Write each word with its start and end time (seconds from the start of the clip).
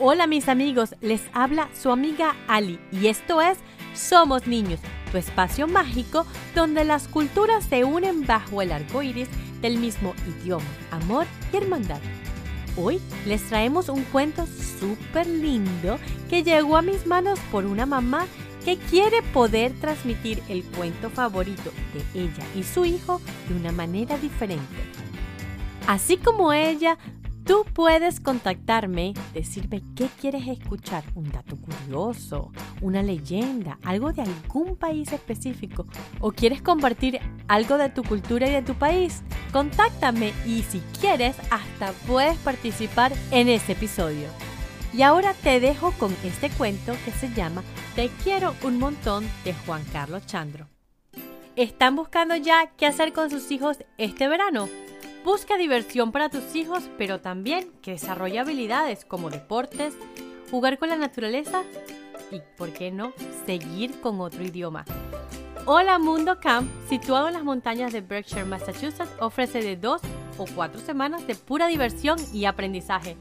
Hola 0.00 0.28
mis 0.28 0.48
amigos, 0.48 0.94
les 1.00 1.22
habla 1.32 1.68
su 1.74 1.90
amiga 1.90 2.36
Ali 2.46 2.78
y 2.92 3.08
esto 3.08 3.42
es 3.42 3.58
Somos 3.94 4.46
Niños, 4.46 4.78
tu 5.10 5.18
espacio 5.18 5.66
mágico 5.66 6.24
donde 6.54 6.84
las 6.84 7.08
culturas 7.08 7.64
se 7.64 7.82
unen 7.82 8.24
bajo 8.24 8.62
el 8.62 8.70
arco 8.70 9.02
iris 9.02 9.28
del 9.60 9.78
mismo 9.78 10.14
idioma, 10.40 10.64
amor 10.92 11.26
y 11.52 11.56
hermandad. 11.56 11.98
Hoy 12.76 13.00
les 13.26 13.42
traemos 13.48 13.88
un 13.88 14.04
cuento 14.04 14.46
súper 14.78 15.26
lindo 15.26 15.98
que 16.30 16.44
llegó 16.44 16.76
a 16.76 16.82
mis 16.82 17.04
manos 17.04 17.40
por 17.50 17.66
una 17.66 17.84
mamá 17.84 18.24
que 18.64 18.76
quiere 18.76 19.22
poder 19.22 19.72
transmitir 19.80 20.40
el 20.48 20.62
cuento 20.62 21.10
favorito 21.10 21.72
de 21.92 22.22
ella 22.22 22.44
y 22.54 22.62
su 22.62 22.84
hijo 22.84 23.20
de 23.48 23.56
una 23.56 23.72
manera 23.72 24.16
diferente. 24.16 24.62
Así 25.88 26.18
como 26.18 26.52
ella, 26.52 26.98
tú 27.48 27.64
puedes 27.72 28.20
contactarme, 28.20 29.14
decirme 29.32 29.82
qué 29.96 30.10
quieres 30.20 30.46
escuchar, 30.46 31.02
un 31.14 31.32
dato 31.32 31.56
curioso, 31.56 32.52
una 32.82 33.02
leyenda, 33.02 33.78
algo 33.82 34.12
de 34.12 34.20
algún 34.20 34.76
país 34.76 35.10
específico 35.12 35.86
o 36.20 36.30
quieres 36.30 36.60
compartir 36.60 37.18
algo 37.48 37.78
de 37.78 37.88
tu 37.88 38.04
cultura 38.04 38.46
y 38.46 38.52
de 38.52 38.60
tu 38.60 38.74
país. 38.74 39.22
Contáctame 39.50 40.34
y 40.44 40.62
si 40.62 40.80
quieres 41.00 41.36
hasta 41.50 41.92
puedes 42.06 42.36
participar 42.36 43.14
en 43.30 43.48
ese 43.48 43.72
episodio. 43.72 44.28
Y 44.92 45.00
ahora 45.00 45.32
te 45.32 45.58
dejo 45.58 45.92
con 45.92 46.14
este 46.24 46.50
cuento 46.50 46.92
que 47.06 47.12
se 47.12 47.32
llama 47.32 47.62
Te 47.96 48.10
quiero 48.22 48.54
un 48.62 48.78
montón 48.78 49.26
de 49.44 49.54
Juan 49.54 49.84
Carlos 49.90 50.26
Chandro. 50.26 50.66
¿Están 51.56 51.96
buscando 51.96 52.36
ya 52.36 52.72
qué 52.76 52.84
hacer 52.84 53.14
con 53.14 53.30
sus 53.30 53.50
hijos 53.50 53.78
este 53.96 54.28
verano? 54.28 54.68
Busca 55.28 55.58
diversión 55.58 56.10
para 56.10 56.30
tus 56.30 56.56
hijos, 56.56 56.88
pero 56.96 57.20
también 57.20 57.70
que 57.82 57.90
desarrolle 57.90 58.38
habilidades 58.38 59.04
como 59.04 59.28
deportes, 59.28 59.92
jugar 60.50 60.78
con 60.78 60.88
la 60.88 60.96
naturaleza 60.96 61.64
y, 62.32 62.40
¿por 62.56 62.72
qué 62.72 62.90
no?, 62.90 63.12
seguir 63.44 64.00
con 64.00 64.22
otro 64.22 64.42
idioma. 64.42 64.86
Hola 65.66 65.98
Mundo 65.98 66.40
Camp, 66.40 66.70
situado 66.88 67.28
en 67.28 67.34
las 67.34 67.44
montañas 67.44 67.92
de 67.92 68.00
Berkshire, 68.00 68.46
Massachusetts, 68.46 69.12
ofrece 69.20 69.60
de 69.60 69.76
dos 69.76 70.00
o 70.38 70.46
cuatro 70.54 70.80
semanas 70.80 71.26
de 71.26 71.34
pura 71.34 71.66
diversión 71.66 72.16
y 72.32 72.46
aprendizaje. 72.46 73.18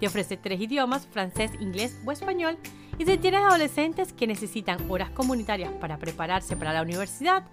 Te 0.00 0.08
ofrece 0.08 0.36
tres 0.36 0.60
idiomas, 0.60 1.06
francés, 1.06 1.52
inglés 1.60 1.96
o 2.04 2.10
español, 2.10 2.58
y 2.98 3.04
si 3.04 3.18
tienes 3.18 3.44
adolescentes 3.44 4.12
que 4.12 4.26
necesitan 4.26 4.90
horas 4.90 5.10
comunitarias 5.10 5.70
para 5.74 5.96
prepararse 5.96 6.56
para 6.56 6.72
la 6.72 6.82
universidad, 6.82 7.44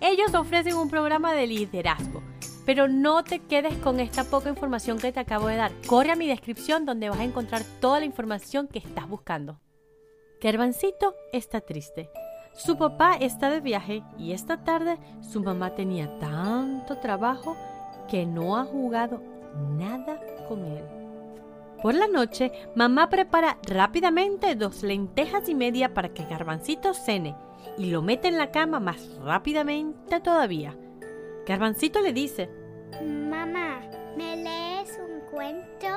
ellos 0.00 0.32
ofrecen 0.32 0.74
un 0.74 0.88
programa 0.88 1.34
de 1.34 1.46
liderazgo 1.48 2.22
pero 2.64 2.88
no 2.88 3.24
te 3.24 3.40
quedes 3.40 3.74
con 3.78 4.00
esta 4.00 4.24
poca 4.24 4.48
información 4.48 4.98
que 4.98 5.12
te 5.12 5.20
acabo 5.20 5.48
de 5.48 5.56
dar. 5.56 5.72
Corre 5.86 6.12
a 6.12 6.16
mi 6.16 6.26
descripción 6.26 6.86
donde 6.86 7.08
vas 7.08 7.18
a 7.18 7.24
encontrar 7.24 7.62
toda 7.80 8.00
la 8.00 8.06
información 8.06 8.68
que 8.68 8.78
estás 8.78 9.08
buscando. 9.08 9.60
Garbancito 10.40 11.14
está 11.32 11.60
triste. 11.60 12.10
Su 12.54 12.76
papá 12.76 13.16
está 13.16 13.48
de 13.48 13.60
viaje 13.60 14.02
y 14.18 14.32
esta 14.32 14.62
tarde 14.62 14.98
su 15.20 15.42
mamá 15.42 15.74
tenía 15.74 16.18
tanto 16.18 16.98
trabajo 16.98 17.56
que 18.08 18.26
no 18.26 18.56
ha 18.56 18.64
jugado 18.64 19.22
nada 19.78 20.20
con 20.48 20.64
él. 20.64 20.84
Por 21.82 21.94
la 21.94 22.06
noche, 22.06 22.52
mamá 22.76 23.08
prepara 23.08 23.58
rápidamente 23.66 24.54
dos 24.54 24.82
lentejas 24.82 25.48
y 25.48 25.54
media 25.54 25.94
para 25.94 26.10
que 26.10 26.24
Garbancito 26.24 26.94
cene 26.94 27.34
y 27.78 27.86
lo 27.86 28.02
mete 28.02 28.28
en 28.28 28.38
la 28.38 28.50
cama 28.50 28.80
más 28.80 29.16
rápidamente 29.18 30.20
todavía. 30.20 30.76
Garbancito 31.46 32.00
le 32.00 32.12
dice, 32.12 32.48
Mamá, 33.02 33.80
¿me 34.16 34.36
lees 34.36 34.98
un 34.98 35.28
cuento? 35.30 35.88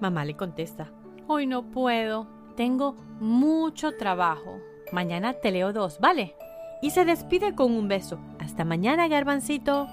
Mamá 0.00 0.24
le 0.24 0.36
contesta, 0.36 0.90
hoy 1.28 1.46
no 1.46 1.70
puedo, 1.70 2.26
tengo 2.56 2.96
mucho 3.20 3.96
trabajo. 3.96 4.58
Mañana 4.92 5.34
te 5.34 5.52
leo 5.52 5.72
dos, 5.72 6.00
¿vale? 6.00 6.34
Y 6.82 6.90
se 6.90 7.04
despide 7.04 7.54
con 7.54 7.72
un 7.72 7.88
beso. 7.88 8.18
Hasta 8.38 8.64
mañana, 8.64 9.08
Garbancito. 9.08 9.88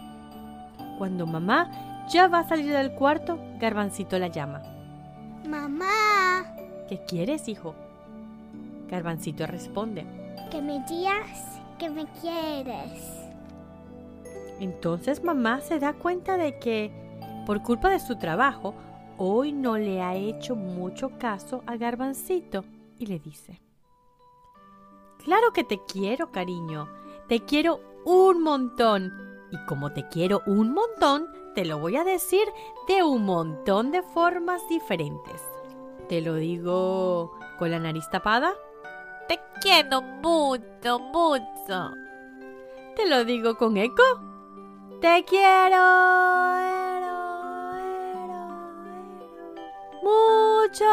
Cuando 0.98 1.26
mamá 1.26 2.06
ya 2.10 2.28
va 2.28 2.40
a 2.40 2.48
salir 2.48 2.72
del 2.72 2.94
cuarto, 2.94 3.40
Garbancito 3.60 4.18
la 4.20 4.28
llama. 4.28 4.62
Mamá. 5.48 6.56
¿Qué 6.90 7.00
quieres, 7.08 7.48
hijo? 7.48 7.76
Garbancito 8.90 9.46
responde. 9.48 10.06
Que 10.52 10.62
me 10.62 10.84
digas 10.88 11.62
que 11.80 11.90
me 11.90 12.06
quieres. 12.22 13.23
Entonces 14.64 15.22
mamá 15.26 15.60
se 15.60 15.78
da 15.78 15.92
cuenta 15.92 16.38
de 16.38 16.58
que, 16.58 16.90
por 17.46 17.62
culpa 17.64 17.90
de 17.90 18.00
su 18.00 18.18
trabajo, 18.18 18.74
hoy 19.18 19.52
no 19.52 19.78
le 19.78 20.02
ha 20.02 20.16
hecho 20.16 20.56
mucho 20.56 21.12
caso 21.20 21.64
a 21.66 21.76
Garbancito 21.76 22.64
y 22.98 23.08
le 23.08 23.20
dice, 23.20 23.60
Claro 25.22 25.52
que 25.52 25.66
te 25.66 25.82
quiero, 25.86 26.32
cariño, 26.32 26.88
te 27.28 27.42
quiero 27.42 27.82
un 28.06 28.42
montón. 28.42 29.12
Y 29.52 29.58
como 29.66 29.92
te 29.92 30.08
quiero 30.08 30.42
un 30.46 30.74
montón, 30.74 31.28
te 31.56 31.66
lo 31.66 31.80
voy 31.80 31.98
a 31.98 32.06
decir 32.06 32.48
de 32.88 33.04
un 33.04 33.26
montón 33.26 33.92
de 33.92 34.02
formas 34.02 34.62
diferentes. 34.70 35.44
Te 36.08 36.22
lo 36.22 36.36
digo 36.36 37.38
con 37.60 37.70
la 37.70 37.80
nariz 37.80 38.10
tapada. 38.10 38.54
Te 39.28 39.42
quiero 39.62 40.02
mucho, 40.02 41.00
mucho. 41.00 41.94
Te 42.96 43.10
lo 43.10 43.26
digo 43.26 43.58
con 43.58 43.76
eco. 43.76 44.33
Te 45.04 45.22
quiero, 45.26 45.84
mucho. 50.02 50.86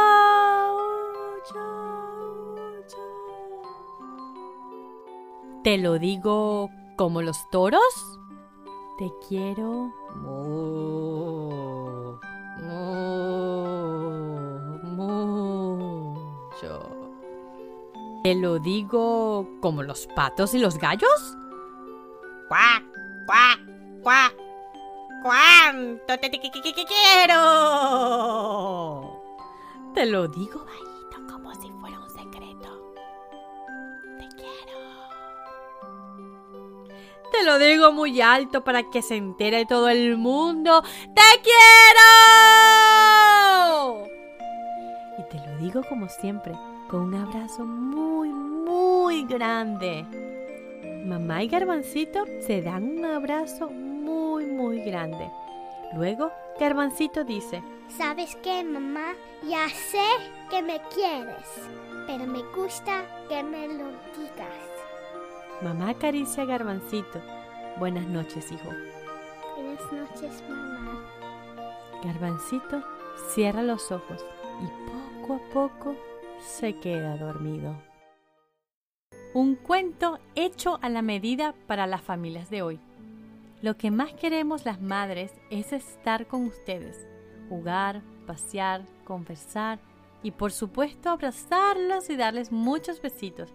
Te 5.62 5.78
lo 5.78 6.00
digo 6.00 6.70
como 6.96 7.22
los 7.22 7.48
toros. 7.50 8.18
Te 8.98 9.12
quiero 9.28 9.92
mucho. 10.16 10.60
Te 18.24 18.34
lo 18.34 18.58
digo 18.58 19.46
como 19.60 19.84
los 19.84 20.08
patos 20.16 20.52
y 20.54 20.58
los 20.58 20.78
gallos. 20.78 21.36
¡Cuac! 22.48 22.82
¡Cuac! 23.26 23.69
¡Cuá! 24.02 24.32
¿Cuánto 25.22 26.18
te, 26.18 26.30
quiero? 26.30 27.36
Te 29.94 30.06
lo 30.06 30.26
digo 30.28 30.64
bajito 30.64 31.26
como 31.30 31.54
si 31.54 31.70
fuera 31.72 31.98
un 32.00 32.08
secreto. 32.08 32.94
Te 34.18 34.26
quiero. 34.34 34.78
Te 37.30 37.44
lo 37.44 37.58
digo 37.58 37.92
muy 37.92 38.22
alto 38.22 38.64
para 38.64 38.88
que 38.88 39.02
se 39.02 39.16
entere 39.16 39.66
todo 39.66 39.90
el 39.90 40.16
mundo. 40.16 40.82
¡Te 40.82 41.42
quiero! 41.42 41.58
Y 45.18 45.22
te 45.28 45.36
lo 45.46 45.58
digo 45.58 45.82
como 45.86 46.08
siempre, 46.08 46.54
con 46.88 47.02
un 47.02 47.14
abrazo 47.14 47.66
muy, 47.66 48.30
muy 48.30 49.26
grande. 49.26 50.06
Mamá 51.04 51.42
y 51.42 51.48
Garbancito 51.48 52.24
se 52.40 52.62
dan 52.62 52.98
un 52.98 53.04
abrazo 53.04 53.70
muy, 53.70 54.46
muy 54.46 54.80
grande. 54.82 55.30
Luego, 55.94 56.30
Garbancito 56.58 57.24
dice, 57.24 57.62
¿Sabes 57.88 58.36
qué, 58.42 58.62
mamá? 58.62 59.14
Ya 59.48 59.68
sé 59.68 60.04
que 60.50 60.62
me 60.62 60.80
quieres, 60.94 61.68
pero 62.06 62.26
me 62.26 62.42
gusta 62.54 63.02
que 63.28 63.42
me 63.42 63.66
lo 63.66 63.86
digas. 64.16 64.70
Mamá 65.62 65.90
acaricia 65.90 66.42
a 66.42 66.46
Garbancito. 66.46 67.20
Buenas 67.78 68.06
noches, 68.06 68.52
hijo. 68.52 68.70
Buenas 69.56 69.92
noches, 69.92 70.42
mamá. 70.48 71.04
Garbancito 72.04 72.82
cierra 73.34 73.62
los 73.62 73.90
ojos 73.90 74.24
y 74.62 75.20
poco 75.20 75.34
a 75.34 75.52
poco 75.52 75.96
se 76.40 76.74
queda 76.74 77.16
dormido. 77.16 77.89
Un 79.32 79.54
cuento 79.54 80.18
hecho 80.34 80.80
a 80.82 80.88
la 80.88 81.02
medida 81.02 81.54
para 81.68 81.86
las 81.86 82.02
familias 82.02 82.50
de 82.50 82.62
hoy. 82.62 82.80
Lo 83.62 83.76
que 83.76 83.92
más 83.92 84.12
queremos 84.12 84.64
las 84.64 84.82
madres 84.82 85.32
es 85.50 85.72
estar 85.72 86.26
con 86.26 86.46
ustedes, 86.46 87.06
jugar, 87.48 88.02
pasear, 88.26 88.84
conversar 89.04 89.78
y 90.24 90.32
por 90.32 90.50
supuesto 90.50 91.10
abrazarlos 91.10 92.10
y 92.10 92.16
darles 92.16 92.50
muchos 92.50 93.00
besitos. 93.00 93.54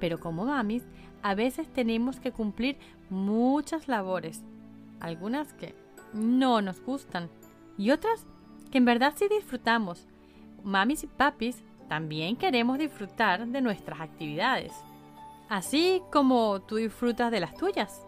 Pero 0.00 0.18
como 0.18 0.46
mamis, 0.46 0.82
a 1.22 1.36
veces 1.36 1.72
tenemos 1.72 2.18
que 2.18 2.32
cumplir 2.32 2.76
muchas 3.10 3.86
labores, 3.86 4.42
algunas 4.98 5.52
que 5.52 5.72
no 6.12 6.62
nos 6.62 6.80
gustan 6.80 7.30
y 7.78 7.92
otras 7.92 8.26
que 8.72 8.78
en 8.78 8.86
verdad 8.86 9.12
sí 9.14 9.28
disfrutamos. 9.28 10.08
Mamis 10.64 11.04
y 11.04 11.06
papis 11.06 11.62
también 11.90 12.36
queremos 12.36 12.78
disfrutar 12.78 13.48
de 13.48 13.60
nuestras 13.60 14.00
actividades, 14.00 14.72
así 15.48 16.00
como 16.12 16.60
tú 16.60 16.76
disfrutas 16.76 17.32
de 17.32 17.40
las 17.40 17.52
tuyas. 17.54 18.06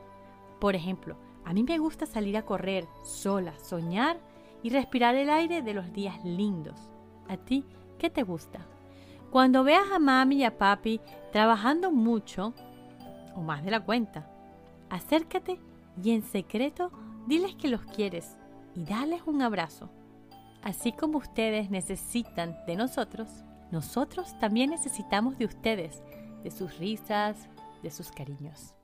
Por 0.61 0.77
ejemplo, 0.77 1.17
a 1.45 1.53
mí 1.53 1.65
me 1.65 1.79
gusta 1.79 2.07
salir 2.07 2.37
a 2.37 2.47
correr 2.47 2.87
sola, 3.03 3.59
soñar 3.59 4.21
y 4.63 4.71
respirar 4.71 5.17
el 5.17 5.29
aire 5.29 5.63
de 5.63 5.75
los 5.75 5.93
días 5.93 6.25
lindos. 6.25 6.79
¿A 7.29 7.37
ti 7.37 7.65
¿Qué 7.99 8.09
te 8.09 8.23
gusta? 8.23 8.61
Cuando 9.33 9.65
veas 9.65 9.91
a 9.93 9.99
mami 9.99 10.37
y 10.37 10.45
a 10.45 10.57
papi 10.59 11.01
trabajando 11.33 11.91
mucho, 11.91 12.55
o 13.35 13.41
más 13.41 13.65
de 13.65 13.73
la 13.73 13.81
cuenta, 13.81 14.31
acércate 14.91 15.59
y 16.01 16.13
en 16.13 16.23
secreto 16.23 16.93
diles 17.27 17.57
que 17.57 17.67
los 17.67 17.81
quieres 17.83 18.37
y 18.77 18.85
dales 18.85 19.23
un 19.27 19.43
abrazo. 19.43 19.91
Así 20.63 20.93
como 20.93 21.19
ustedes 21.19 21.69
necesitan 21.69 22.57
de 22.69 22.77
nosotros, 22.77 23.29
nosotros 23.73 24.39
también 24.39 24.71
necesitamos 24.71 25.39
de 25.39 25.47
ustedes, 25.47 26.03
de 26.45 26.51
sus 26.51 26.79
risas, 26.79 27.49
de 27.83 27.91
sus 27.91 28.13
cariños. 28.13 28.75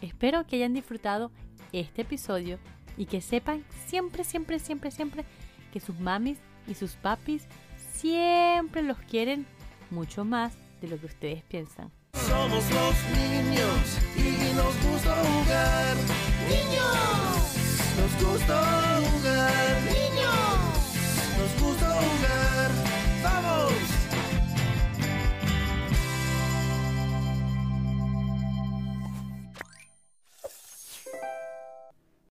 Espero 0.00 0.46
que 0.46 0.56
hayan 0.56 0.72
disfrutado 0.72 1.30
este 1.72 2.02
episodio 2.02 2.58
y 2.96 3.04
que 3.04 3.20
sepan 3.20 3.64
siempre, 3.86 4.24
siempre, 4.24 4.58
siempre, 4.58 4.90
siempre 4.90 5.24
que 5.72 5.78
sus 5.78 6.00
mamis 6.00 6.38
y 6.66 6.74
sus 6.74 6.94
papis 6.94 7.46
siempre 7.92 8.82
los 8.82 8.98
quieren 8.98 9.46
mucho 9.90 10.24
más 10.24 10.54
de 10.80 10.88
lo 10.88 10.98
que 10.98 11.06
ustedes 11.06 11.42
piensan. 11.44 11.92
Somos 12.14 12.64
los 12.70 12.94
niños 13.14 13.98
y 14.16 14.56
nos 14.56 14.90
gusta 14.90 15.16
jugar. 15.16 15.96
Niños, 16.48 17.56
nos 17.98 18.24
gusta 18.24 19.00
jugar. 19.00 19.81